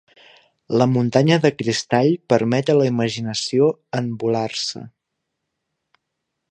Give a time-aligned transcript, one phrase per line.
[0.81, 3.69] La muntanya de cristall permet a la imaginació
[4.01, 4.85] envolar-se.